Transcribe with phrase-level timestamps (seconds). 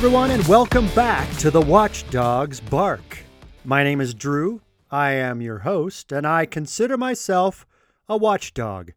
[0.00, 3.18] Everyone, and welcome back to the Watchdogs Bark.
[3.66, 4.62] My name is Drew.
[4.90, 7.66] I am your host, and I consider myself
[8.08, 8.92] a watchdog.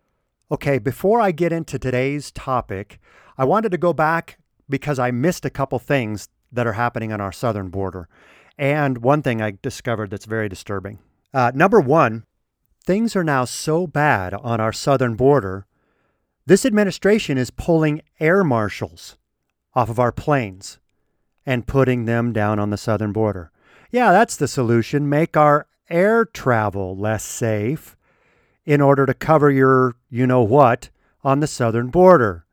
[0.50, 3.02] Okay, before I get into today's topic,
[3.38, 7.20] I wanted to go back because I missed a couple things that are happening on
[7.20, 8.08] our southern border.
[8.58, 11.00] And one thing I discovered that's very disturbing.
[11.34, 12.24] Uh, number one,
[12.86, 15.68] things are now so bad on our southern border,
[16.46, 19.18] this administration is pulling air marshals
[19.76, 20.80] off of our planes
[21.46, 23.52] and putting them down on the southern border.
[23.92, 25.10] Yeah, that's the solution.
[25.10, 27.96] Make our air travel less safe
[28.66, 30.90] in order to cover your you know what
[31.24, 32.46] on the southern border.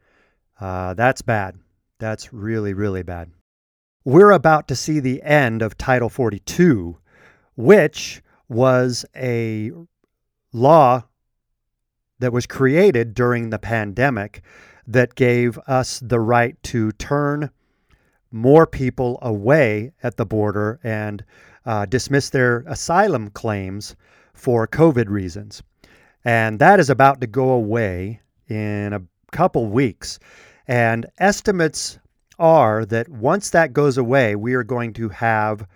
[0.60, 1.60] Uh, that's bad.
[2.00, 3.30] That's really, really bad.
[4.06, 6.98] We're about to see the end of Title 42,
[7.56, 9.72] which was a
[10.54, 11.04] law
[12.20, 14.42] that was created during the pandemic
[14.88, 17.50] that gave us the right to turn
[18.32, 21.24] more people away at the border and
[21.66, 23.98] uh, dismiss their asylum claims
[24.34, 25.62] for COVID reasons.
[26.24, 30.20] And that is about to go away in a couple weeks.
[30.68, 32.00] And estimates
[32.40, 35.68] are that once that goes away, we are going to have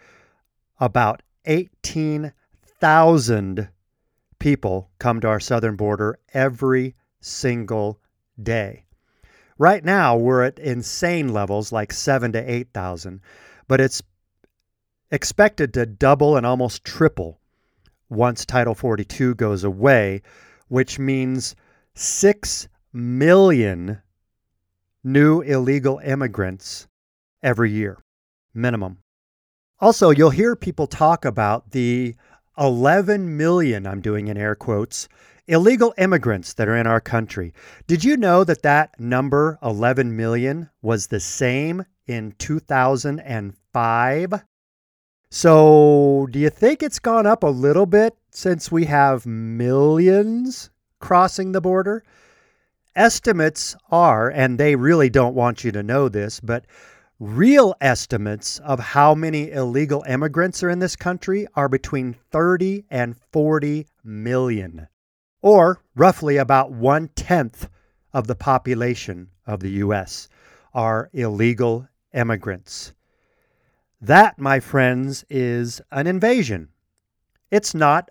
[0.79, 3.69] about 18,000
[4.39, 7.99] people come to our southern border every single
[8.41, 8.85] day.
[9.57, 13.21] Right now, we're at insane levels like seven to 8,000,
[13.67, 14.01] but it's
[15.11, 17.39] expected to double and almost triple
[18.09, 20.23] once Title 42 goes away,
[20.67, 21.55] which means
[21.95, 24.01] 6 million
[25.03, 26.87] new illegal immigrants
[27.41, 27.97] every year,
[28.53, 28.99] minimum.
[29.79, 32.15] Also, you'll hear people talk about the
[32.57, 35.09] 11 million, I'm doing in air quotes,
[35.47, 37.53] illegal immigrants that are in our country.
[37.87, 44.33] Did you know that that number, 11 million, was the same in 2005?
[45.29, 51.51] So, do you think it's gone up a little bit since we have millions crossing
[51.51, 52.03] the border?
[52.95, 56.65] Estimates are, and they really don't want you to know this, but
[57.19, 63.15] real estimates of how many illegal immigrants are in this country are between 30 and
[63.31, 64.87] 40 million,
[65.41, 67.67] or roughly about one tenth
[68.13, 70.27] of the population of the U.S.
[70.73, 72.93] are illegal immigrants.
[73.99, 76.69] That, my friends, is an invasion.
[77.49, 78.09] It's not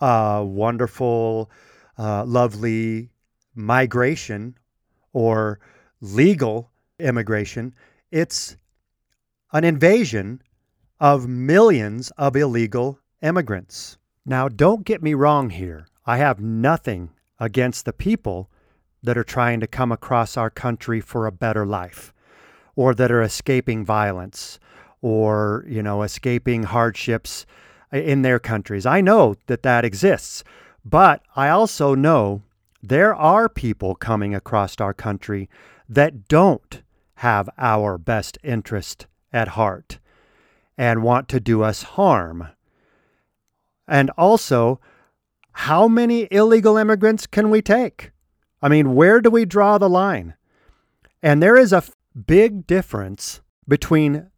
[0.00, 1.50] a wonderful,
[1.98, 3.10] uh, lovely
[3.54, 4.56] migration
[5.12, 5.60] or
[6.00, 7.74] legal immigration.
[8.10, 8.56] It's
[9.52, 10.42] an invasion
[11.00, 13.98] of millions of illegal immigrants.
[14.26, 15.86] Now, don't get me wrong here.
[16.06, 18.50] I have nothing against the people
[19.02, 22.12] that are trying to come across our country for a better life
[22.74, 24.58] or that are escaping violence
[25.02, 27.44] or you know escaping hardships
[27.92, 28.86] in their countries.
[28.86, 30.42] I know that that exists,
[30.84, 32.42] but I also know
[32.88, 35.48] there are people coming across our country
[35.88, 36.82] that don't
[37.16, 39.98] have our best interest at heart
[40.76, 42.48] and want to do us harm.
[43.88, 44.80] And also,
[45.52, 48.10] how many illegal immigrants can we take?
[48.60, 50.34] I mean, where do we draw the line?
[51.22, 51.84] And there is a
[52.26, 54.30] big difference between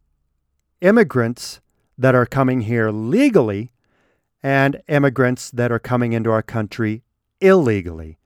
[0.79, 1.59] immigrants
[1.97, 3.71] that are coming here legally
[4.41, 7.03] and immigrants that are coming into our country
[7.41, 8.17] illegally.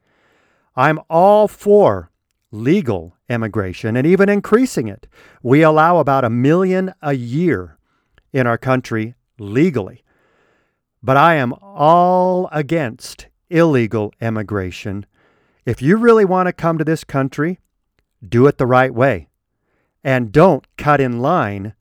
[0.76, 2.12] I'm all for
[2.52, 5.08] legal immigration and even increasing it.
[5.42, 7.78] We allow about a million a year
[8.34, 10.04] in our country legally.
[11.04, 15.06] But I am all against illegal immigration.
[15.66, 17.60] If you really want to come to this country,
[18.28, 19.30] do it the right way.
[20.04, 21.74] And don't cut in line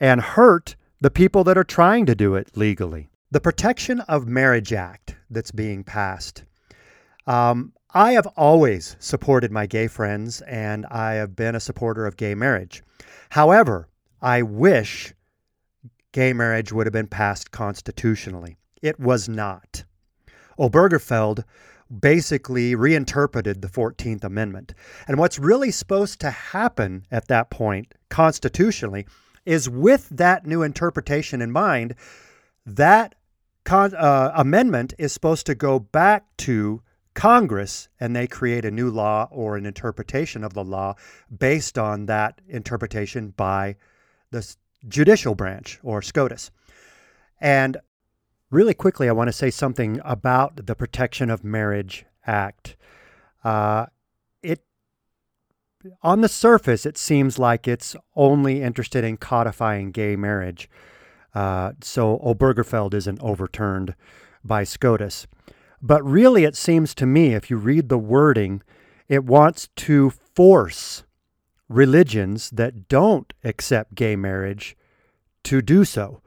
[0.00, 3.10] and hurt the people that are trying to do it legally.
[3.30, 6.44] The Protection of Marriage Act that's being passed.
[7.26, 12.16] Um, I have always supported my gay friends and I have been a supporter of
[12.16, 12.82] gay marriage.
[13.30, 13.88] However,
[14.22, 15.12] I wish
[16.12, 18.56] gay marriage would have been passed constitutionally.
[18.80, 19.84] It was not.
[20.58, 21.44] Obergefell
[22.00, 24.72] basically reinterpreted the 14th Amendment.
[25.06, 29.06] And what's really supposed to happen at that point, constitutionally,
[29.44, 31.94] is with that new interpretation in mind,
[32.64, 33.14] that
[33.64, 36.80] con- uh, amendment is supposed to go back to
[37.14, 40.94] Congress and they create a new law or an interpretation of the law
[41.36, 43.76] based on that interpretation by
[44.30, 44.56] the
[44.88, 46.50] judicial branch or SCOTUS.
[47.40, 47.76] And
[48.50, 52.76] really quickly, I want to say something about the Protection of Marriage Act.
[53.44, 53.86] Uh,
[54.42, 54.60] it
[56.02, 60.70] on the surface, it seems like it's only interested in codifying gay marriage.
[61.34, 63.94] Uh, so Obergefell isn't overturned
[64.44, 65.26] by SCOTUS.
[65.82, 68.62] But really, it seems to me, if you read the wording,
[69.08, 71.02] it wants to force
[71.68, 74.76] religions that don't accept gay marriage
[75.42, 76.22] to do so,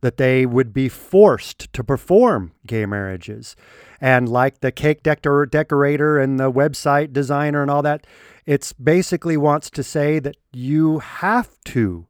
[0.00, 3.56] that they would be forced to perform gay marriages.
[4.00, 8.06] And like the cake decor- decorator and the website designer and all that,
[8.46, 12.06] it's basically wants to say that you have to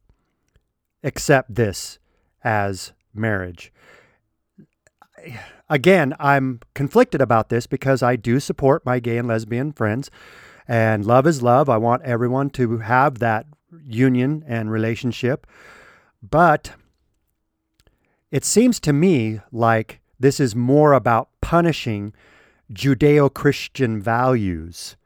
[1.03, 1.97] accept this
[2.43, 3.73] as marriage.
[5.71, 10.11] Again, I'm conflicted about this because I do support my gay and lesbian friends,
[10.67, 11.69] and love is love.
[11.69, 13.45] I want everyone to have that
[13.87, 15.47] union and relationship.
[16.21, 16.73] But
[18.31, 22.13] it seems to me like this is more about punishing
[22.73, 24.97] Judeo Christian values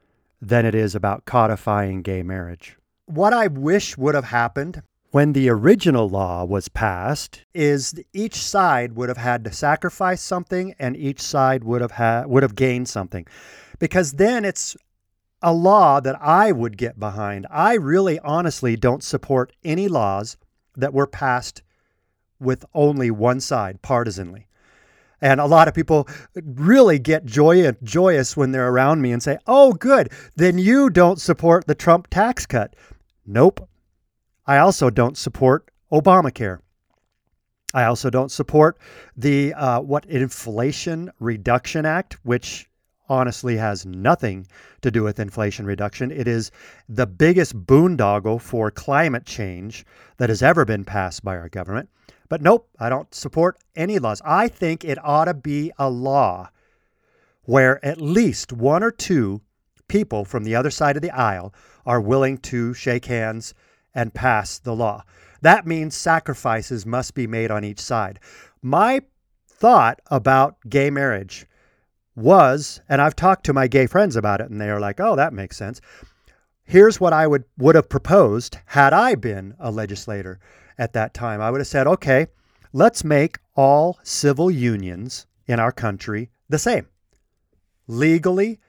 [0.42, 2.76] than it is about codifying gay marriage.
[3.06, 4.82] What I wish would have happened
[5.16, 10.76] when the original law was passed is each side would have had to sacrifice something
[10.78, 13.26] and each side would have had would have gained something
[13.80, 14.76] because then it's
[15.42, 17.48] a law that I would get behind.
[17.50, 20.36] I really honestly don't support any laws
[20.76, 21.64] that were passed
[22.38, 24.48] with only one side partisanly.
[25.22, 26.10] And a lot of people
[26.44, 31.22] really get joy, joyous when they're around me and say, Oh, good, then you don't
[31.22, 32.76] support the Trump tax cut.
[33.26, 33.66] Nope.
[34.48, 36.60] I also don't support Obamacare.
[37.74, 38.78] I also don't support
[39.18, 42.70] the uh, what Inflation Reduction Act, which
[43.10, 44.48] honestly has nothing
[44.82, 46.12] to do with inflation reduction.
[46.12, 46.52] It is
[46.90, 49.86] the biggest boondoggle for climate change
[50.18, 51.90] that has ever been passed by our government.
[52.30, 54.22] But nope, I don't support any laws.
[54.26, 56.50] I think it ought to be a law
[57.44, 59.42] where at least one or two
[59.88, 61.54] people from the other side of the aisle
[61.86, 63.54] are willing to shake hands
[63.96, 65.04] and pass the law.
[65.42, 68.20] That means sacrifices must be made on each side.
[68.62, 69.02] My
[69.48, 71.48] thought about gay marriage
[72.16, 75.16] was, and I've talked to my gay friends about it, and they are like, oh,
[75.16, 75.82] that makes sense.
[76.64, 80.40] Here's what I would, would have proposed had I been a legislator
[80.78, 81.42] at that time.
[81.42, 82.28] I would have said, okay,
[82.74, 86.88] let's make all civil unions in our country the same.
[87.88, 88.60] Legally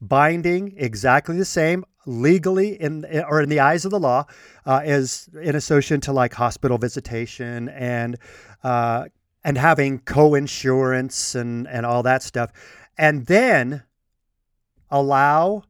[0.00, 4.24] binding, exactly the same, legally in or in the eyes of the law,
[4.64, 8.16] uh, is in association to like hospital visitation and
[8.62, 9.06] uh,
[9.44, 12.52] and having co-insurance and and all that stuff,
[12.96, 13.82] and then
[14.90, 15.62] allow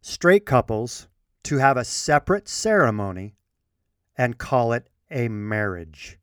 [0.00, 1.08] straight couples
[1.42, 3.34] to have a separate ceremony
[4.16, 6.18] and call it a marriage.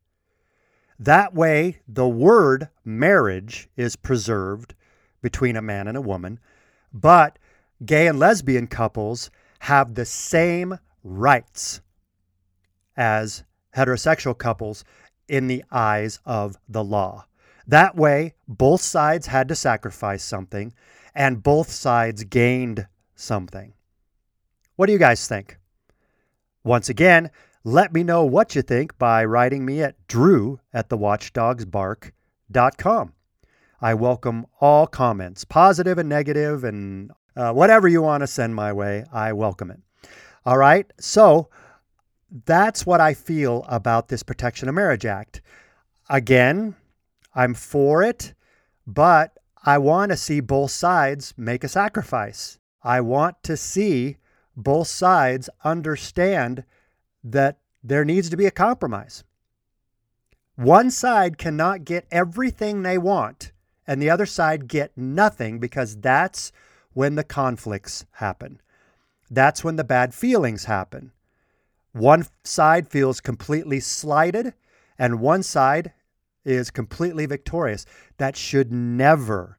[0.98, 4.74] That way, the word marriage is preserved
[5.22, 6.38] between a man and a woman,
[6.94, 7.38] but
[7.84, 11.82] gay and lesbian couples have the same rights
[12.96, 13.44] as
[13.76, 14.84] heterosexual couples
[15.28, 17.26] in the eyes of the law.
[17.66, 20.74] That way, both sides had to sacrifice something
[21.14, 23.72] and both sides gained something.
[24.76, 25.58] What do you guys think?
[26.62, 27.30] Once again,
[27.64, 33.13] let me know what you think by writing me at drew at thewatchdogsbark.com.
[33.84, 38.72] I welcome all comments, positive and negative, and uh, whatever you want to send my
[38.72, 39.78] way, I welcome it.
[40.46, 40.90] All right.
[40.98, 41.50] So
[42.46, 45.42] that's what I feel about this Protection of Marriage Act.
[46.08, 46.76] Again,
[47.34, 48.32] I'm for it,
[48.86, 49.36] but
[49.66, 52.58] I want to see both sides make a sacrifice.
[52.82, 54.16] I want to see
[54.56, 56.64] both sides understand
[57.22, 59.24] that there needs to be a compromise.
[60.56, 63.52] One side cannot get everything they want,
[63.86, 66.52] and the other side get nothing because that's
[66.92, 68.60] when the conflicts happen.
[69.30, 71.12] That's when the bad feelings happen.
[71.92, 74.54] One side feels completely slighted,
[74.98, 75.92] and one side
[76.44, 77.86] is completely victorious.
[78.18, 79.58] That should never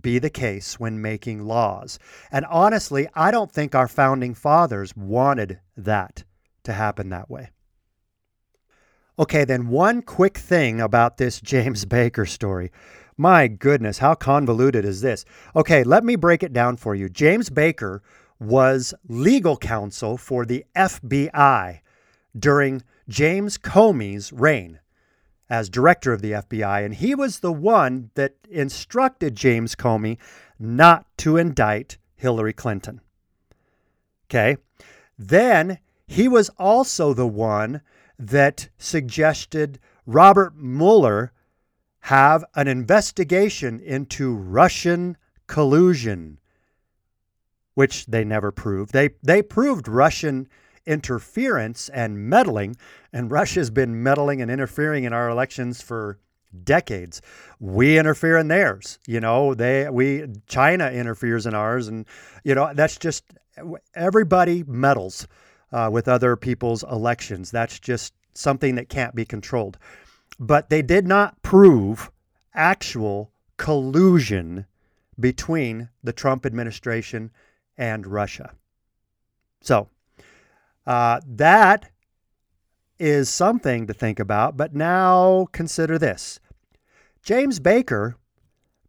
[0.00, 1.98] be the case when making laws.
[2.30, 6.24] And honestly, I don't think our founding fathers wanted that
[6.64, 7.50] to happen that way.
[9.18, 12.70] Okay, then one quick thing about this James Baker story.
[13.20, 15.24] My goodness, how convoluted is this?
[15.56, 17.08] Okay, let me break it down for you.
[17.08, 18.00] James Baker
[18.38, 21.80] was legal counsel for the FBI
[22.38, 24.78] during James Comey's reign
[25.50, 30.18] as director of the FBI, and he was the one that instructed James Comey
[30.58, 33.00] not to indict Hillary Clinton.
[34.26, 34.58] Okay.
[35.18, 37.80] Then he was also the one
[38.16, 41.32] that suggested Robert Mueller
[42.00, 46.38] have an investigation into Russian collusion,
[47.74, 48.92] which they never proved.
[48.92, 50.48] They, they proved Russian
[50.86, 52.76] interference and meddling,
[53.12, 56.18] and Russia's been meddling and interfering in our elections for
[56.64, 57.20] decades.
[57.60, 58.98] We interfere in theirs.
[59.06, 62.06] You know, they we China interferes in ours, and
[62.42, 63.24] you know that's just
[63.94, 65.26] everybody meddles
[65.72, 67.50] uh, with other people's elections.
[67.50, 69.78] That's just something that can't be controlled.
[70.38, 72.10] But they did not prove
[72.54, 74.66] actual collusion
[75.18, 77.30] between the Trump administration
[77.76, 78.52] and Russia.
[79.60, 79.88] So
[80.86, 81.90] uh, that
[82.98, 84.56] is something to think about.
[84.56, 86.40] But now consider this
[87.22, 88.16] James Baker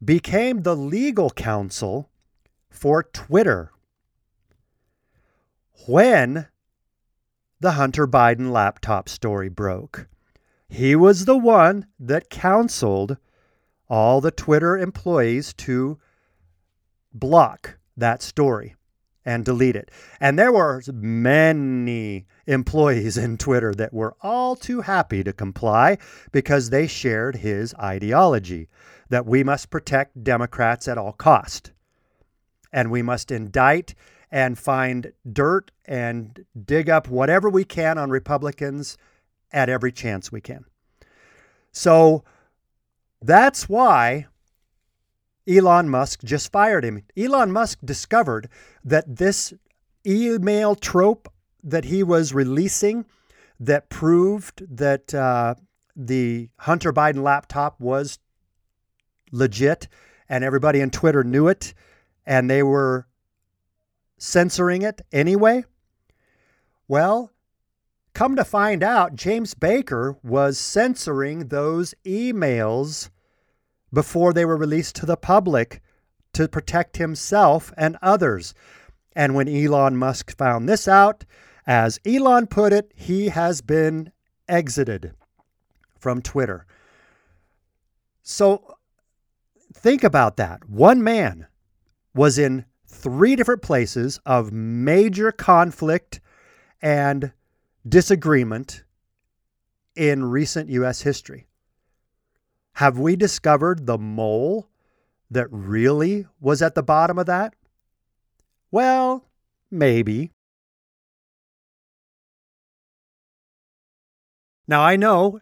[0.03, 2.09] became the legal counsel
[2.69, 3.71] for Twitter
[5.87, 6.47] when
[7.59, 10.07] the Hunter Biden laptop story broke.
[10.69, 13.17] He was the one that counseled
[13.89, 15.97] all the Twitter employees to
[17.11, 18.75] block that story
[19.25, 19.89] and delete it.
[20.19, 25.97] And there were many employees in Twitter that were all too happy to comply
[26.31, 28.69] because they shared his ideology
[29.09, 31.71] that we must protect Democrats at all cost.
[32.71, 33.95] And we must indict
[34.31, 38.97] and find dirt and dig up whatever we can on Republicans
[39.51, 40.65] at every chance we can.
[41.71, 42.23] So
[43.21, 44.27] that's why
[45.47, 47.03] Elon Musk just fired him.
[47.17, 48.49] Elon Musk discovered
[48.83, 49.53] that this
[50.05, 51.31] email trope
[51.63, 53.05] that he was releasing
[53.59, 55.55] that proved that uh,
[55.95, 58.19] the Hunter Biden laptop was
[59.31, 59.87] legit
[60.29, 61.73] and everybody on Twitter knew it
[62.25, 63.07] and they were
[64.17, 65.65] censoring it anyway?
[66.87, 67.31] Well,
[68.13, 73.09] come to find out, James Baker was censoring those emails
[73.93, 75.81] before they were released to the public
[76.33, 78.53] to protect himself and others.
[79.15, 81.25] And when Elon Musk found this out,
[81.65, 84.11] as Elon put it, he has been
[84.47, 85.13] exited
[85.99, 86.65] from Twitter.
[88.21, 88.75] So
[89.73, 90.69] think about that.
[90.69, 91.47] One man
[92.13, 96.19] was in three different places of major conflict
[96.81, 97.31] and
[97.88, 98.83] disagreement
[99.95, 101.01] in recent U.S.
[101.01, 101.48] history.
[102.74, 104.69] Have we discovered the mole
[105.31, 107.53] that really was at the bottom of that?
[108.71, 109.25] Well,
[109.69, 110.31] maybe.
[114.67, 115.41] Now, I know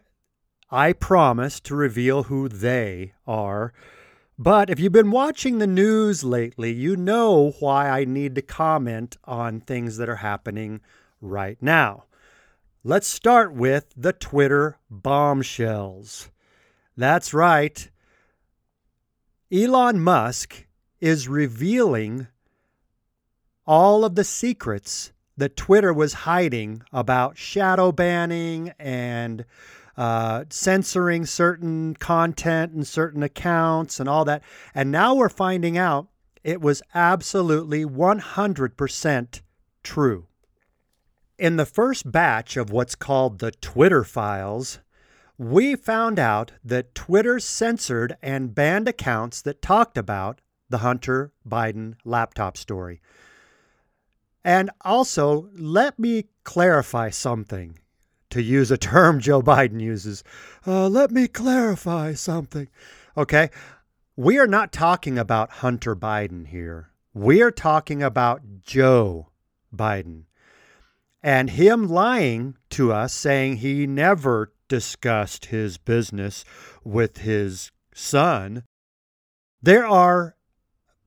[0.70, 3.72] I promised to reveal who they are
[4.40, 9.16] but if you've been watching the news lately, you know why I need to comment
[9.24, 10.80] on things that are happening
[11.20, 12.04] right now.
[12.84, 16.30] Let's start with the Twitter bombshells.
[16.96, 17.90] That's right.
[19.50, 20.64] Elon Musk
[21.00, 22.28] is revealing
[23.66, 29.44] all of the secrets that Twitter was hiding about shadow banning and
[29.96, 34.42] uh, censoring certain content and certain accounts and all that.
[34.72, 36.06] And now we're finding out
[36.44, 39.40] it was absolutely 100%
[39.82, 40.28] true.
[41.38, 44.80] In the first batch of what's called the Twitter files,
[45.38, 51.94] we found out that Twitter censored and banned accounts that talked about the Hunter Biden
[52.04, 53.00] laptop story.
[54.44, 57.78] And also, let me clarify something
[58.30, 60.24] to use a term Joe Biden uses.
[60.66, 62.68] Uh, let me clarify something.
[63.16, 63.48] Okay.
[64.16, 66.90] We are not talking about Hunter Biden here.
[67.14, 69.28] We are talking about Joe
[69.72, 70.24] Biden
[71.22, 76.44] and him lying to us, saying he never discussed his business
[76.84, 78.64] with his son.
[79.62, 80.36] There are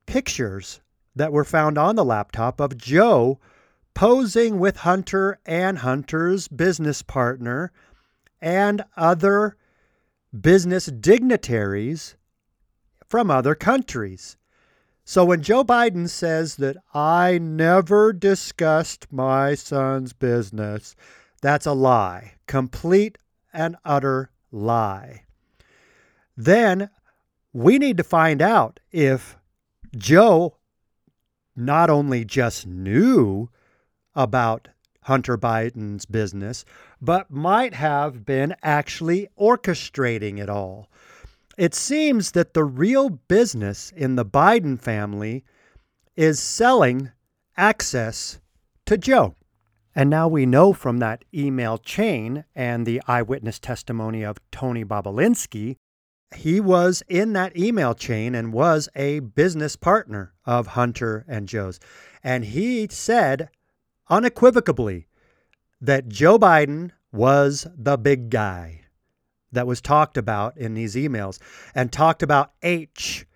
[0.06, 0.80] pictures
[1.14, 3.38] that were found on the laptop of Joe
[3.94, 7.72] posing with Hunter and Hunter's business partner
[8.40, 9.56] and other
[10.38, 12.16] business dignitaries
[13.08, 14.36] from other countries.
[15.04, 20.94] So when Joe Biden says that I never discussed my son's business,
[21.40, 22.34] that's a lie.
[22.46, 23.18] Complete
[23.52, 25.24] and utter lie.
[26.36, 26.88] Then
[27.52, 29.36] we need to find out if
[29.96, 30.56] Joe
[31.56, 33.50] not only just knew
[34.14, 34.68] about
[35.02, 36.64] Hunter Biden's business,
[37.00, 40.88] but might have been actually orchestrating it all.
[41.58, 45.44] It seems that the real business in the Biden family
[46.16, 47.10] is selling
[47.56, 48.40] access
[48.86, 49.34] to Joe.
[49.94, 55.76] And now we know from that email chain and the eyewitness testimony of Tony Bobulinski,
[56.34, 61.78] he was in that email chain and was a business partner of Hunter and Joe's.
[62.24, 63.50] And he said
[64.08, 65.08] unequivocally
[65.82, 68.81] that Joe Biden was the big guy
[69.52, 71.38] that was talked about in these emails
[71.74, 73.26] and talked about H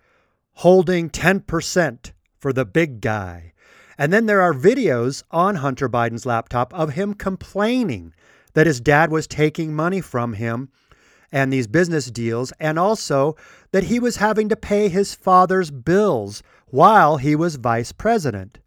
[0.53, 3.53] holding 10% for the big guy.
[3.97, 8.13] And then there are videos on Hunter Biden's laptop of him complaining
[8.53, 10.69] that his dad was taking money from him
[11.31, 13.35] and these business deals, and also
[13.71, 18.59] that he was having to pay his father's bills while he was vice president.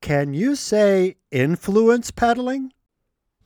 [0.00, 2.72] Can you say influence peddling?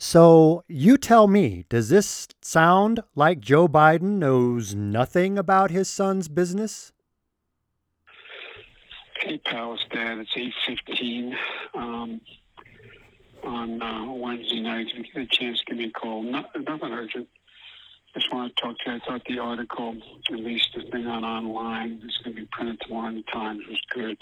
[0.00, 6.28] So you tell me, does this sound like Joe Biden knows nothing about his son's
[6.28, 6.92] business?
[9.20, 10.18] Hey, pal, Dad.
[10.18, 10.32] It's
[10.68, 11.34] 8.15
[11.74, 12.20] um,
[13.42, 14.86] on uh, Wednesday night.
[14.94, 16.22] If you get a chance, give me a call.
[16.22, 17.28] Not, nothing urgent.
[18.14, 18.96] Just want to talk to you.
[18.96, 19.96] I thought the article,
[20.30, 23.62] at least the thing on online, it's going to be printed tomorrow in the Times,
[23.68, 24.16] was good.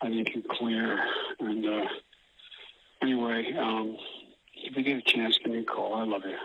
[0.00, 0.98] I think it's clear.
[1.38, 1.88] And uh,
[3.02, 3.98] anyway, um,
[4.56, 5.94] if you get a chance, give me a call.
[5.94, 6.36] I love you.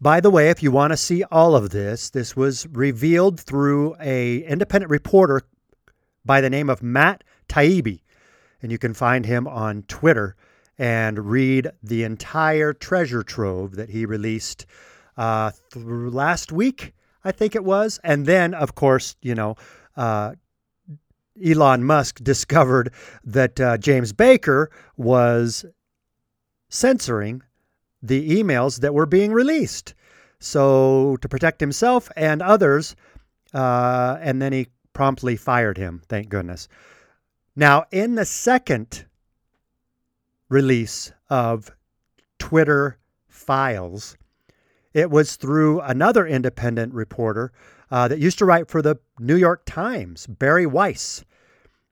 [0.00, 3.96] By the way, if you want to see all of this, this was revealed through
[4.00, 5.42] a independent reporter
[6.24, 8.02] by the name of Matt Taibbi.
[8.62, 10.36] And you can find him on Twitter
[10.78, 14.66] and read the entire treasure trove that he released
[15.16, 16.94] uh, last week,
[17.24, 17.98] I think it was.
[18.04, 19.56] And then, of course, you know,
[19.96, 20.34] uh,
[21.44, 22.92] Elon Musk discovered
[23.24, 25.64] that uh, James Baker was
[26.68, 27.42] censoring
[28.02, 29.94] the emails that were being released.
[30.40, 32.94] So, to protect himself and others,
[33.52, 36.68] uh, and then he promptly fired him, thank goodness.
[37.56, 39.06] Now, in the second
[40.48, 41.72] release of
[42.38, 44.16] Twitter files,
[44.94, 47.52] it was through another independent reporter
[47.90, 51.24] uh, that used to write for the New York Times, Bari Weiss.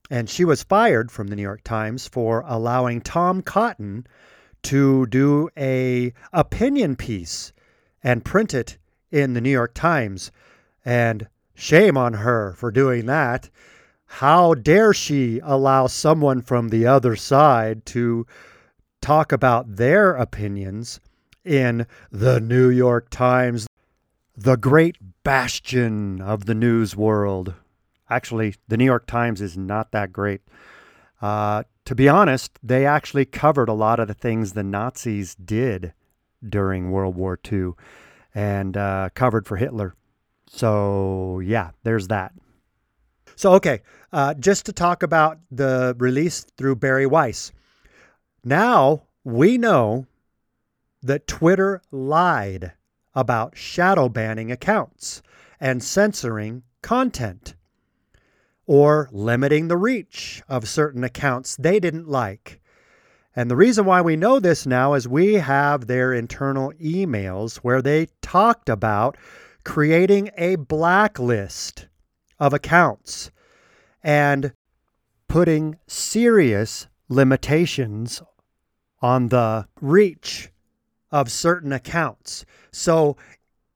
[0.09, 4.07] And she was fired from the New York Times for allowing Tom Cotton
[4.63, 7.53] to do a opinion piece
[8.03, 8.77] and print it
[9.11, 10.31] in the New York Times.
[10.83, 11.27] And
[11.59, 13.49] Shame on her for doing that.
[14.05, 18.27] How dare she allow someone from the other side to
[19.01, 20.99] talk about their opinions
[21.43, 23.65] in the New York Times,
[24.35, 27.55] the great bastion of the news world?
[28.07, 30.41] Actually, the New York Times is not that great.
[31.21, 35.93] Uh, to be honest, they actually covered a lot of the things the Nazis did
[36.47, 37.71] during World War II
[38.35, 39.95] and uh, covered for Hitler.
[40.47, 42.33] So, yeah, there's that.
[43.35, 47.51] So, okay, uh, just to talk about the release through Bari Weiss.
[48.43, 50.07] Now we know
[51.03, 52.73] that Twitter lied
[53.13, 55.21] about shadow banning accounts
[55.59, 57.55] and censoring content
[58.67, 62.61] or limiting the reach of certain accounts they didn't like.
[63.35, 67.81] And the reason why we know this now is we have their internal emails where
[67.81, 69.17] they talked about
[69.63, 71.87] creating a blacklist
[72.39, 73.31] of accounts
[74.03, 74.53] and
[75.27, 78.21] putting serious limitations
[79.01, 80.49] on the reach
[81.11, 82.45] of certain accounts.
[82.71, 83.17] So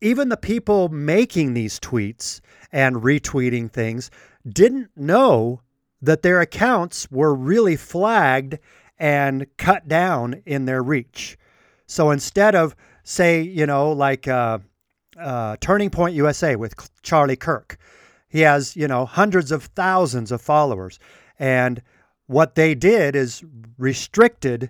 [0.02, 4.10] even the people making these tweets and retweeting things
[4.48, 5.62] didn't know
[6.02, 8.58] that their accounts were really flagged
[8.98, 11.38] and cut down in their reach.
[11.86, 14.60] So instead of, say, you know, like, uh,
[15.20, 17.78] uh, Turning Point USA with Charlie Kirk.
[18.28, 21.00] He has, you know, hundreds of thousands of followers.
[21.38, 21.82] And
[22.28, 23.44] what they did is
[23.78, 24.70] restricted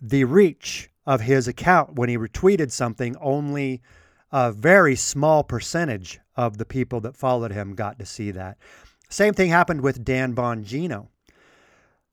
[0.00, 3.16] the reach of his account when he retweeted something.
[3.16, 3.82] Only
[4.30, 8.58] a very small percentage of the people that followed him got to see that.
[9.10, 11.08] Same thing happened with Dan Bongino.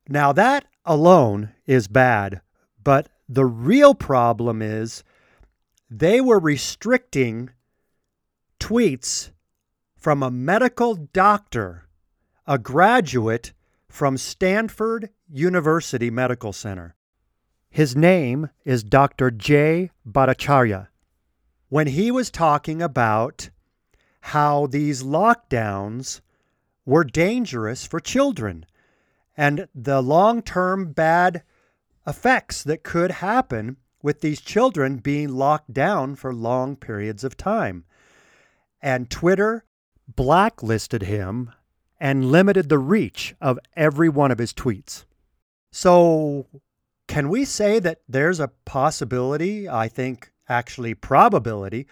[0.09, 2.41] Now, that alone is bad,
[2.83, 5.03] but the real problem is
[5.89, 7.51] they were restricting
[8.59, 9.31] tweets
[9.95, 11.87] from a medical doctor,
[12.47, 13.53] a graduate
[13.89, 16.95] from Stanford University Medical Center.
[17.69, 19.29] His name is Dr.
[19.29, 20.87] Jay Bhattacharya.
[21.69, 23.49] when he was talking about
[24.21, 26.21] how these lockdowns
[26.87, 28.65] were dangerous for children
[29.35, 31.43] and the long term bad
[32.07, 37.83] effects that could happen with these children being locked down for long periods of time.
[38.81, 39.65] And Twitter
[40.07, 41.51] blacklisted him
[41.99, 45.03] and limited the reach of every one of his tweets.
[45.71, 46.47] So,
[47.07, 51.87] can we say that there's a possibility, I think actually probability,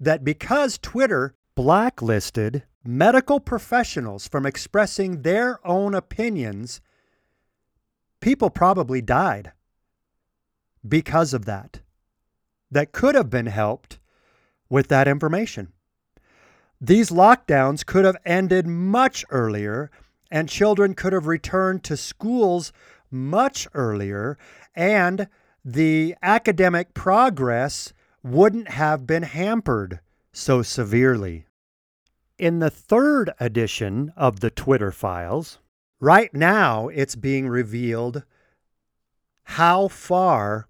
[0.00, 6.80] that because Twitter blacklisted medical professionals from expressing their own opinions,
[8.20, 9.52] people probably died
[10.86, 11.80] because of that,
[12.70, 13.98] that could have been helped
[14.68, 15.72] with that information.
[16.80, 19.90] These lockdowns could have ended much earlier,
[20.30, 22.72] and children could have returned to schools
[23.10, 24.36] much earlier,
[24.74, 25.28] and
[25.64, 30.00] the academic progress wouldn't have been hampered
[30.32, 31.45] so severely.
[32.38, 35.58] In the third edition of the Twitter files,
[36.00, 38.24] right now it's being revealed
[39.44, 40.68] how far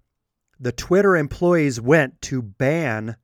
[0.57, 3.17] the Twitter employees went to ban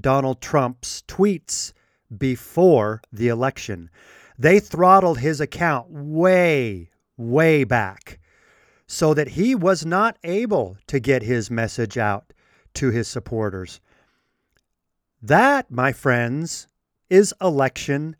[0.00, 1.72] Donald Trump's tweets
[2.16, 3.90] before the election.
[4.36, 8.18] They throttled his account way, way back
[8.88, 12.32] so that he was not able to get his message out
[12.74, 13.80] to his supporters.
[15.22, 16.66] That, my friends,
[17.10, 18.16] is election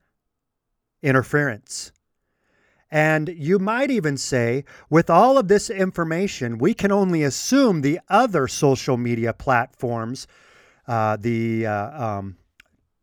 [1.03, 1.93] interference.
[2.91, 7.99] And you might even say, with all of this information, we can only assume the
[8.09, 10.29] other social media platforms,
[10.87, 12.37] uh, the uh, um,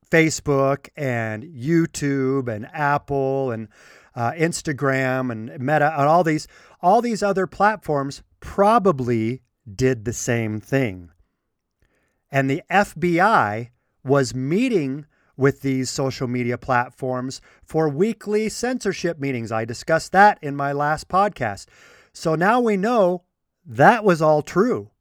[0.10, 3.68] Facebook and YouTube and Apple and
[4.16, 6.48] uh, Instagram and Meta and all these
[6.82, 9.42] all these other platforms probably
[9.74, 11.10] did the same thing.
[12.32, 13.70] And the FBI
[14.04, 15.06] was meeting
[15.38, 19.52] with these social media platforms for weekly censorship meetings.
[19.52, 21.68] I discussed that in my last podcast.
[22.14, 23.24] So now we know
[23.66, 24.92] that was all true.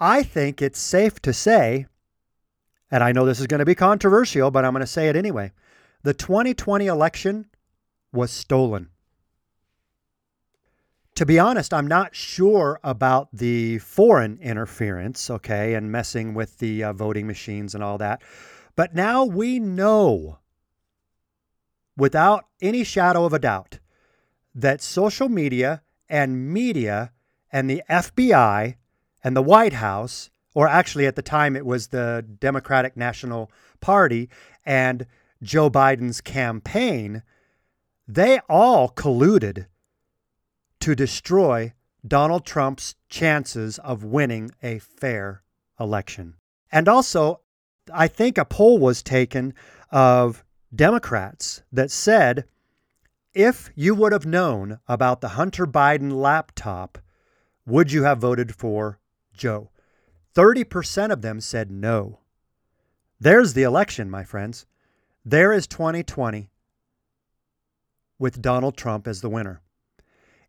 [0.00, 1.86] I think it's safe to say
[2.92, 5.16] and I know this is going to be controversial, but I'm going to say it
[5.16, 5.50] anyway.
[6.02, 7.46] The 2020 election
[8.12, 8.90] was stolen.
[11.14, 16.84] To be honest, I'm not sure about the foreign interference, okay, and messing with the
[16.84, 18.22] uh, voting machines and all that.
[18.74, 20.38] But now we know,
[21.96, 23.78] without any shadow of a doubt,
[24.54, 27.12] that social media and media
[27.50, 28.76] and the FBI
[29.22, 34.28] and the White House or actually at the time it was the Democratic National Party
[34.64, 35.06] and
[35.42, 37.22] Joe Biden's campaign,
[38.06, 39.66] they all colluded
[40.80, 41.72] to destroy
[42.06, 45.42] Donald Trump's chances of winning a fair
[45.78, 46.34] election.
[46.70, 47.40] And also,
[47.92, 49.54] I think a poll was taken
[49.90, 52.44] of Democrats that said
[53.34, 56.98] if you would have known about the Hunter Biden laptop,
[57.66, 58.98] would you have voted for
[59.32, 59.70] Joe?
[60.34, 62.20] 30% of them said no.
[63.18, 64.66] There's the election, my friends.
[65.24, 66.50] There is 2020
[68.18, 69.60] with Donald Trump as the winner.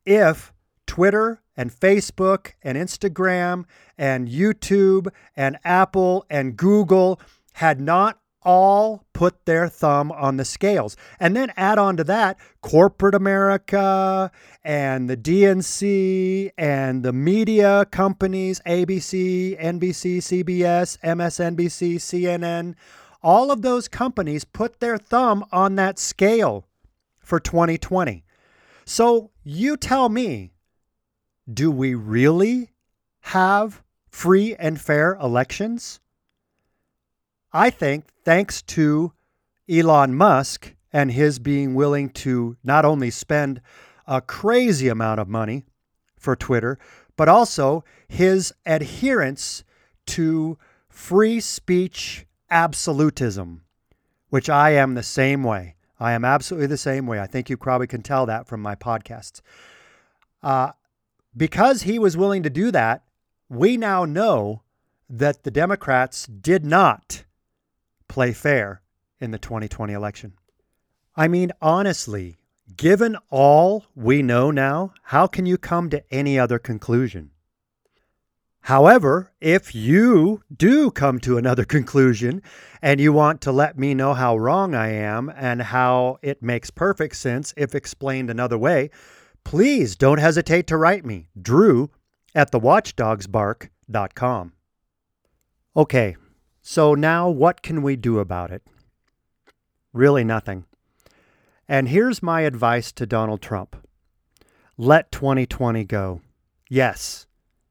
[0.05, 0.53] If
[0.85, 3.65] Twitter and Facebook and Instagram
[3.97, 7.19] and YouTube and Apple and Google
[7.53, 10.95] had not all put their thumb on the scales.
[11.19, 14.31] And then add on to that corporate America
[14.63, 22.75] and the DNC and the media companies, ABC, NBC, CBS, MSNBC, CNN.
[23.21, 26.65] All of those companies put their thumb on that scale
[27.19, 28.23] for 2020.
[28.85, 30.52] So you tell me,
[31.51, 32.69] do we really
[33.21, 35.99] have free and fair elections?
[37.51, 39.13] I think thanks to
[39.69, 43.61] Elon Musk and his being willing to not only spend
[44.07, 45.65] a crazy amount of money
[46.17, 46.77] for Twitter,
[47.15, 49.63] but also his adherence
[50.05, 50.57] to
[50.89, 53.61] free speech absolutism,
[54.29, 55.75] which I am the same way.
[55.99, 57.19] I am absolutely the same way.
[57.19, 59.41] I think you probably can tell that from my podcasts.
[60.41, 60.71] Uh,
[61.35, 63.03] because he was willing to do that,
[63.49, 64.61] we now know
[65.09, 67.23] that the Democrats did not
[68.07, 68.81] play fair
[69.19, 70.33] in the 2020 election.
[71.15, 72.37] I mean, honestly,
[72.75, 77.31] given all we know now, how can you come to any other conclusion?
[78.61, 82.41] However, if you do come to another conclusion
[82.81, 86.71] and you want to let me know how wrong I am and how it makes
[86.71, 88.89] perfect sense if explained another way,
[89.43, 91.91] please don't hesitate to write me, drew
[92.35, 94.53] at thewatchdogsbark.com.
[95.75, 96.15] Okay,
[96.65, 98.63] So now what can we do about it?
[99.91, 100.63] Really nothing.
[101.67, 103.75] And here's my advice to Donald Trump
[104.77, 106.21] let 2020 go.
[106.69, 107.27] Yes,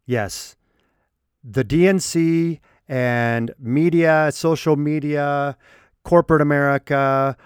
[0.06, 0.56] yes.
[1.42, 5.56] The DNC and media, social media,
[6.04, 7.36] corporate America,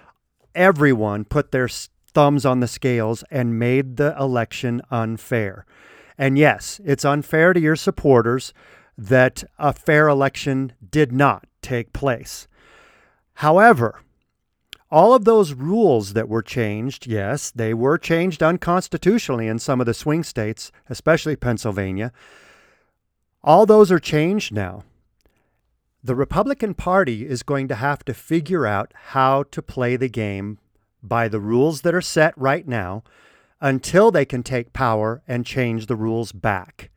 [0.54, 1.68] everyone put their
[2.16, 5.66] thumbs on the scales and made the election unfair.
[6.16, 8.54] And yes, it's unfair to your supporters
[8.96, 12.48] that a fair election did not take place.
[13.34, 14.00] However,
[14.90, 19.84] all of those rules that were changed, yes, they were changed unconstitutionally in some of
[19.84, 22.12] the swing states, especially Pennsylvania.
[23.44, 24.84] All those are changed now.
[26.02, 30.56] The Republican Party is going to have to figure out how to play the game
[31.08, 33.02] by the rules that are set right now
[33.60, 36.90] until they can take power and change the rules back.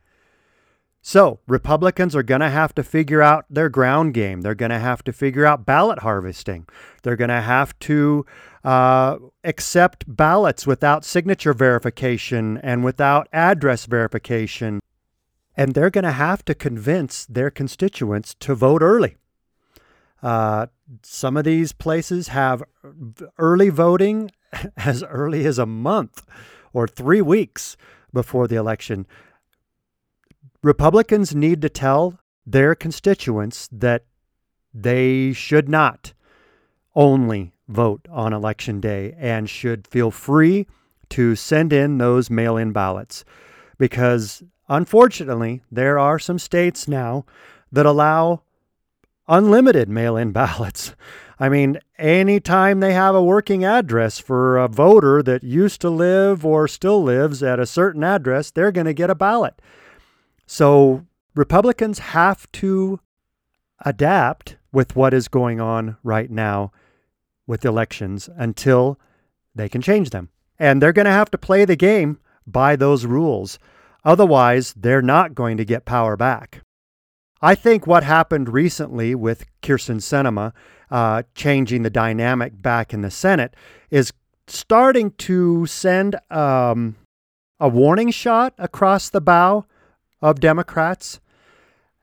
[1.02, 4.42] So, Republicans are going to have to figure out their ground game.
[4.42, 6.66] They're going to have to figure out ballot harvesting.
[7.02, 8.26] They're going to have to
[8.62, 14.80] uh, accept ballots without signature verification and without address verification.
[15.56, 19.16] And they're going to have to convince their constituents to vote early.
[20.22, 20.66] Uh,
[21.02, 22.62] some of these places have
[23.38, 24.30] early voting
[24.76, 26.26] as early as a month
[26.72, 27.76] or three weeks
[28.12, 29.06] before the election.
[30.62, 34.04] Republicans need to tell their constituents that
[34.74, 36.12] they should not
[36.94, 40.66] only vote on election day and should feel free
[41.08, 43.24] to send in those mail in ballots.
[43.78, 47.24] Because unfortunately, there are some states now
[47.72, 48.42] that allow
[49.30, 50.94] unlimited mail in ballots.
[51.38, 56.44] I mean, anytime they have a working address for a voter that used to live
[56.44, 59.62] or still lives at a certain address, they're going to get a ballot.
[60.46, 63.00] So Republicans have to
[63.86, 66.72] adapt with what is going on right now
[67.46, 68.98] with elections until
[69.54, 70.28] they can change them.
[70.58, 73.58] And they're going to have to play the game by those rules.
[74.04, 76.62] Otherwise, they're not going to get power back.
[77.42, 80.52] I think what happened recently with Kyrsten Sinema
[80.90, 83.54] uh, changing the dynamic back in the Senate
[83.90, 84.12] is
[84.46, 86.96] starting to send um,
[87.58, 89.64] a warning shot across the bow
[90.20, 91.20] of Democrats.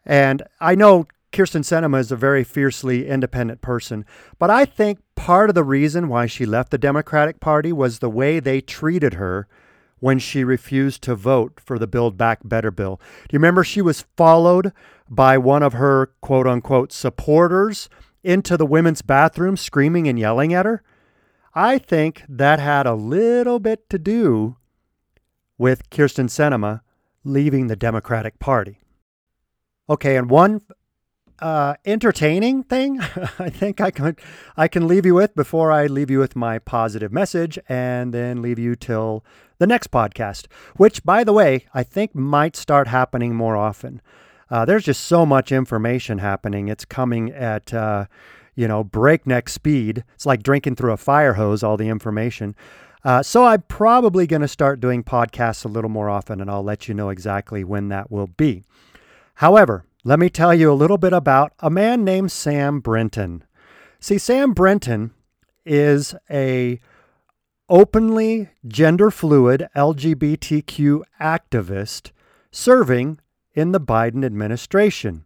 [0.06, 4.06] And I know Kyrsten Sinema is a very fiercely independent person,
[4.39, 8.10] but I think part of the reason why she left the Democratic Party was the
[8.10, 9.47] way they treated her
[10.00, 13.00] when she refused to vote for the Build Back Better bill.
[13.28, 14.71] Do you remember she was followed
[15.10, 17.89] by one of her quote unquote supporters
[18.24, 20.84] into the women's bathroom screaming and yelling at her?
[21.54, 24.58] I think that had a little bit to do
[25.58, 26.82] with Kyrsten Sinema
[27.24, 28.80] leaving the Democratic Party.
[29.89, 30.62] Okay, and one
[31.39, 33.00] uh, entertaining thing
[33.39, 34.15] I think I can
[34.56, 38.41] I can leave you with before I leave you with my positive message and then
[38.41, 39.24] leave you till
[39.60, 44.02] the next podcast, which by the way I think might start happening more often.
[44.50, 46.68] Uh, there's just so much information happening.
[46.68, 48.06] It's coming at uh,
[48.56, 50.04] you know breakneck speed.
[50.16, 51.64] It's like drinking through a fire hose.
[51.64, 52.56] All the information.
[53.04, 56.64] Uh, so I'm probably going to start doing podcasts a little more often, and I'll
[56.64, 58.64] let you know exactly when that will be.
[59.36, 63.44] However, let me tell you a little bit about a man named Sam Brinton.
[64.00, 65.12] See, Sam Brinton
[65.66, 66.80] is a
[67.70, 72.12] openly gender fluid LGBTQ activist
[72.52, 73.20] serving
[73.58, 75.26] in the Biden administration.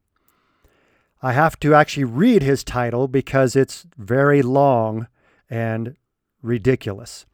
[1.22, 5.08] I have to actually read his title because it's very long
[5.50, 5.98] and
[6.42, 7.26] ridiculous.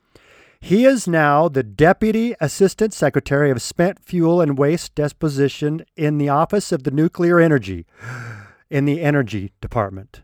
[0.60, 6.30] He is now the Deputy Assistant Secretary of Spent Fuel and Waste Disposition in the
[6.30, 7.86] Office of the Nuclear Energy
[8.72, 10.24] in the Energy Department.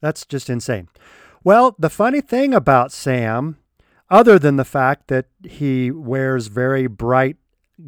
[0.00, 0.88] That's just insane.
[1.44, 3.58] Well, the funny thing about Sam,
[4.08, 7.36] other than the fact that he wears very bright,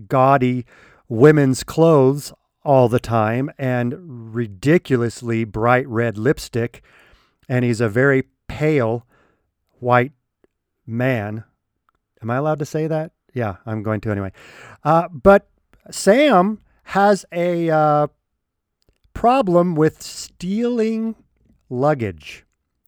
[0.08, 0.66] gaudy
[1.12, 2.32] women's clothes
[2.64, 6.82] all the time and ridiculously bright red lipstick,
[7.48, 9.06] and he's a very pale
[9.80, 10.12] white
[10.86, 11.44] man
[12.22, 13.10] Am I allowed to say that?
[13.34, 14.32] Yeah, I'm going to anyway.
[14.84, 15.48] Uh, but
[15.90, 18.06] Sam has a uh,
[19.12, 21.16] problem with stealing
[21.68, 22.44] luggage.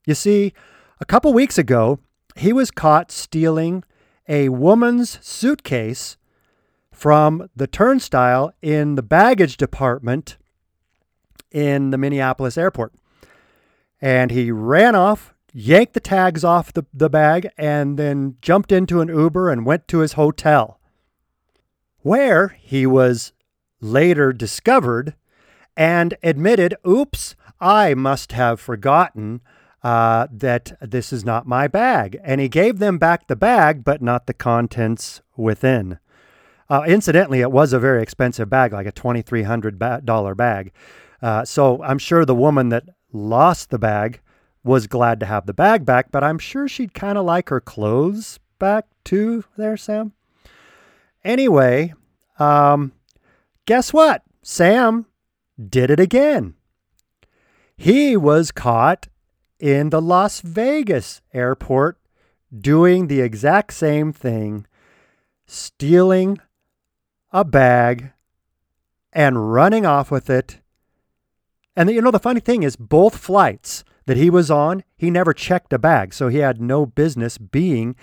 [0.06, 0.52] You see,
[1.00, 1.98] a couple weeks ago,
[2.36, 3.82] he was caught stealing
[4.28, 6.16] a woman's suitcase
[6.94, 10.36] from the turnstile in the baggage department
[11.50, 12.92] in the Minneapolis airport.
[14.00, 19.00] And he ran off yanked the tags off the, the bag, and then jumped into
[19.00, 20.80] an Uber and went to his hotel,
[22.00, 23.32] where he was
[23.80, 25.14] later discovered
[25.76, 29.40] and admitted, Oops, I must have forgotten
[29.82, 32.18] uh, that this is not my bag.
[32.24, 35.98] And he gave them back the bag, but not the contents within.
[36.68, 40.72] Uh, incidentally, it was a very expensive bag, like a $2,300 bag.
[41.20, 44.20] Uh, so I'm sure the woman that lost the bag
[44.62, 47.60] was glad to have the bag back, but I'm sure she'd kind of like her
[47.60, 50.12] clothes back too, there, Sam.
[51.22, 51.92] Anyway,
[52.38, 52.92] um,
[53.66, 54.22] guess what?
[54.42, 55.06] Sam
[55.68, 56.54] did it again.
[57.76, 59.08] He was caught
[59.58, 61.98] in the Las Vegas airport
[62.56, 64.66] doing the exact same thing,
[65.46, 66.38] stealing
[67.34, 68.12] a bag
[69.12, 70.60] and running off with it.
[71.76, 75.32] And you know, the funny thing is, both flights that he was on, he never
[75.32, 76.14] checked a bag.
[76.14, 77.96] So he had no business being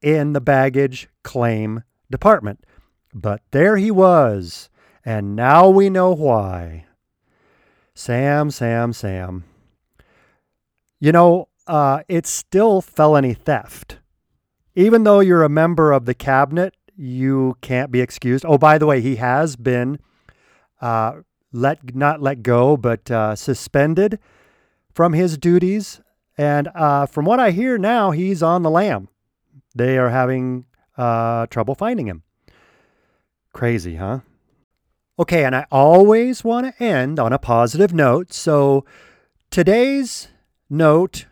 [0.00, 2.64] in the baggage claim department.
[3.12, 4.70] But there he was.
[5.04, 6.86] And now we know why.
[7.94, 9.44] Sam, Sam, Sam.
[11.00, 13.98] You know, uh, it's still felony theft.
[14.76, 18.44] Even though you're a member of the cabinet, you can't be excused.
[18.46, 19.98] Oh, by the way, he has been
[20.80, 21.20] uh,
[21.52, 24.18] let not let go, but uh, suspended
[24.92, 26.00] from his duties.
[26.38, 29.08] And uh, from what I hear now, he's on the lam.
[29.74, 32.22] They are having uh, trouble finding him.
[33.52, 34.20] Crazy, huh?
[35.18, 38.34] Okay, and I always want to end on a positive note.
[38.34, 38.84] So
[39.50, 40.28] today's
[40.68, 41.26] note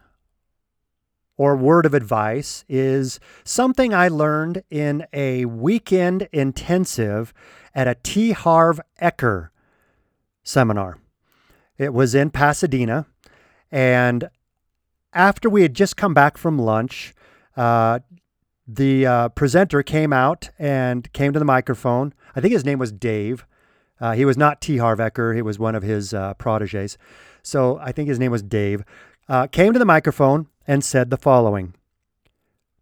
[1.37, 7.35] or word of advice is something I learned in a weekend intensive
[7.75, 8.33] at a T.
[8.33, 9.49] Harv Eker
[10.42, 10.99] seminar.
[11.77, 13.07] It was in Pasadena.
[13.70, 14.29] And
[15.12, 17.14] after we had just come back from lunch,
[17.57, 18.01] uh,
[18.66, 22.14] the uh, presenter came out and came to the microphone.
[22.37, 23.44] I think his name was Dave.
[24.01, 24.79] Uh, he was not T.
[24.79, 26.97] Harv Eker, he was one of his uh, proteges.
[27.42, 28.85] So I think his name was Dave
[29.29, 31.74] uh, came to the microphone and said the following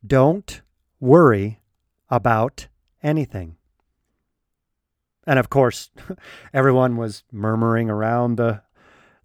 [0.07, 0.62] Don't
[1.01, 1.61] worry
[2.09, 2.68] about
[3.03, 3.57] anything.
[5.27, 5.90] And of course,
[6.53, 8.62] everyone was murmuring around the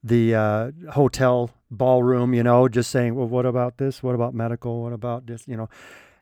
[0.04, 4.04] the uh, hotel ballroom, you know, just saying, "Well, what about this?
[4.04, 4.84] What about medical?
[4.84, 5.70] What about this?" You know,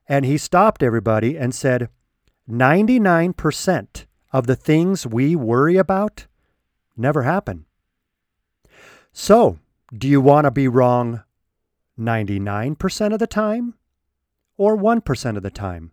[0.08, 1.90] and he stopped everybody and said,
[2.50, 6.28] "99% of the things we worry about
[6.96, 7.66] never happen."
[9.12, 9.60] So,
[9.96, 11.24] do you want to be wrong
[12.00, 13.76] 99% of the time
[14.58, 15.92] or 1% of the time?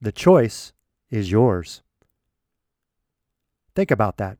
[0.00, 0.72] The choice
[1.10, 1.82] is yours.
[3.74, 4.38] Think about that.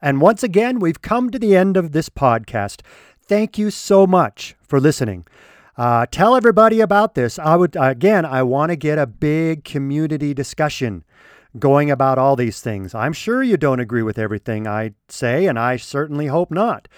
[0.00, 2.82] And once again, we've come to the end of this podcast.
[3.26, 5.26] Thank you so much for listening.
[5.76, 7.38] Uh, tell everybody about this.
[7.38, 11.04] I would again, I want to get a big community discussion
[11.58, 12.94] going about all these things.
[12.94, 16.88] I'm sure you don't agree with everything I say, and I certainly hope not.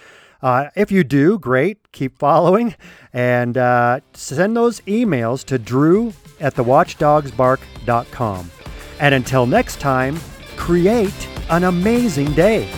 [0.41, 1.91] Uh, if you do, great.
[1.91, 2.75] Keep following
[3.13, 8.51] and uh, send those emails to drew at thewatchdogsbark.com.
[8.99, 10.19] And until next time,
[10.55, 12.69] create an amazing day.